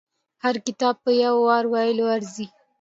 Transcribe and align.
هر 0.43 0.55
کتاب 0.67 0.95
په 1.05 1.11
يو 1.23 1.35
وار 1.47 1.63
ویلو 1.73 2.05
ارزي. 2.15 2.47